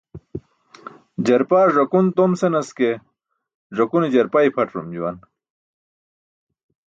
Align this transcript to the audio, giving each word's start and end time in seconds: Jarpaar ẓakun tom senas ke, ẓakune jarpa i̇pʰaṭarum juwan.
Jarpaar 1.27 1.69
ẓakun 1.75 2.05
tom 2.17 2.31
senas 2.39 2.69
ke, 2.77 2.89
ẓakune 3.77 4.07
jarpa 4.13 4.39
i̇pʰaṭarum 4.47 4.87
juwan. 4.95 5.17